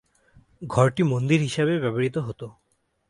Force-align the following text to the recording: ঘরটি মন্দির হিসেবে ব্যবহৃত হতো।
ঘরটি 0.67 1.03
মন্দির 1.03 1.39
হিসেবে 1.41 1.73
ব্যবহৃত 1.79 2.15
হতো। 2.17 2.47